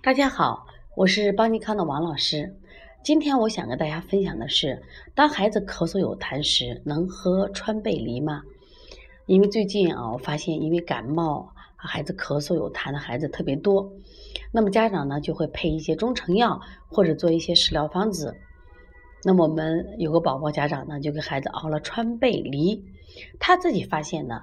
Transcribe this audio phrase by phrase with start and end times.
[0.00, 0.64] 大家好，
[0.94, 2.56] 我是邦尼康的王老师。
[3.02, 4.80] 今天我想跟大家分享的是，
[5.12, 8.42] 当孩子咳嗽有痰时，能喝川贝梨吗？
[9.26, 13.92] 因为最近啊，我发现因为感冒，孩子咳嗽有痰的孩子特别多，
[14.52, 18.36] 那么家长呢就会配一些中成药或者做一些食疗方子。
[19.24, 22.84] 那么我们有个宝宝家长呢，就给孩子熬了川贝梨，
[23.40, 24.42] 他自己发现呢。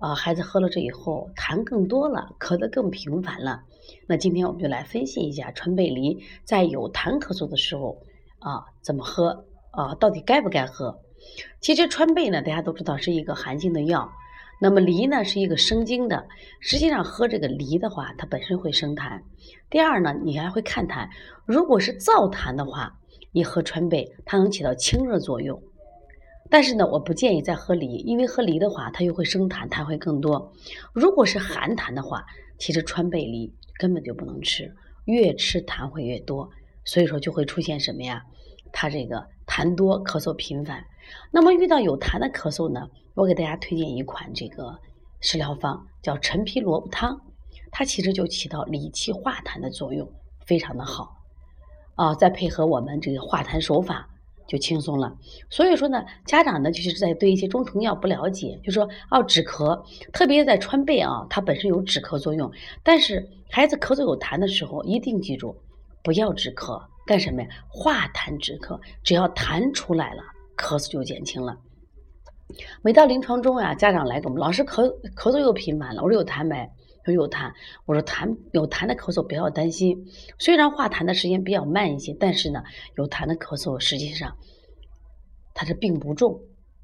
[0.00, 3.62] 啊，孩子喝了这以后，痰更多了，咳得更频繁了。
[4.06, 7.98] 那今天我们就来分析一下川贝梨在有痰咳嗽的时候
[8.38, 10.98] 啊怎么喝啊，到底该不该喝？
[11.60, 14.10] 其实川贝呢，大家都知道是一个寒性的药，
[14.58, 16.26] 那么梨呢是一个生津的。
[16.60, 19.20] 实际上喝这个梨的话，它本身会生痰。
[19.68, 21.06] 第二呢，你还会看痰，
[21.44, 22.98] 如果是燥痰的话，
[23.32, 25.62] 你喝川贝，它能起到清热作用。
[26.50, 30.52] 但是呢，我不建议再喝梨，因为喝梨的话，它又会生痰，痰会更多。
[30.92, 32.26] 如果是寒痰的话，
[32.58, 34.74] 其实川贝梨根本就不能吃，
[35.04, 36.50] 越吃痰会越多，
[36.84, 38.24] 所以说就会出现什么呀？
[38.72, 40.84] 它这个痰多，咳嗽频繁。
[41.30, 44.76] 那么遇到有痰的咳嗽呢，我给大家推荐一款这个
[45.20, 47.20] 食疗方，叫陈皮萝卜汤，
[47.70, 50.10] 它其实就起到理气化痰的作用，
[50.44, 51.16] 非常的好。
[51.94, 54.08] 啊，再配合我们这个化痰手法。
[54.50, 55.16] 就轻松了，
[55.48, 59.80] 所以说呢，家长呢就是在对一些中成药不了解，就说哦止咳，
[60.12, 62.50] 特别在川贝啊，它本身有止咳作用，
[62.82, 65.54] 但是孩子咳嗽有痰的时候，一定记住
[66.02, 67.48] 不要止咳，干什么呀？
[67.68, 70.22] 化痰止咳，只要痰出来了，
[70.56, 71.56] 咳嗽就减轻了。
[72.82, 74.84] 每到临床中呀，家长来给我们，老师咳
[75.14, 76.68] 咳嗽又频繁了，我说有痰没？
[77.02, 77.50] 他说有痰，
[77.86, 80.06] 我说痰有痰的咳嗽不要担心，
[80.38, 82.62] 虽然化痰的时间比较慢一些，但是呢，
[82.96, 84.36] 有痰的咳嗽实际上
[85.54, 86.40] 它是病不重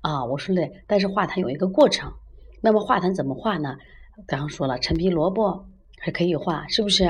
[0.00, 0.24] 啊。
[0.24, 2.10] 我说嘞，但是化痰有一个过程，
[2.62, 3.76] 那么化痰怎么化呢？
[4.26, 5.66] 刚刚说了，陈皮萝卜
[6.00, 7.04] 还可以化，是不是？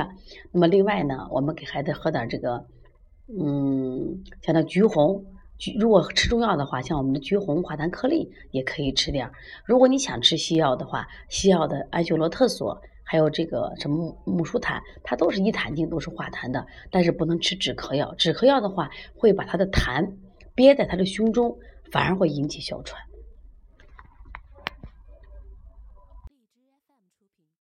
[0.51, 2.67] 那么另外呢，我们给孩子喝点这个，
[3.29, 5.25] 嗯，像那橘红。
[5.59, 9.29] 橘如果吃中药的话，像我们的橘红化痰颗粒也可以吃点。
[9.65, 16.65] 如果你想吃西药的话，西药的安修罗特索，还有这个什么木舒坦，它都是一痰净，都是化痰的。
[16.91, 20.09] 但是不能吃止咳药，止咳药的话会把它的痰
[20.55, 21.59] 憋在它的胸中，
[21.91, 23.03] 反而会引起哮喘。